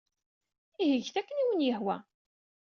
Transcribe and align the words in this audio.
Ihi 0.81 0.97
get 1.05 1.15
akken 1.19 1.37
ay 1.39 1.43
awen-yehwa. 1.43 1.95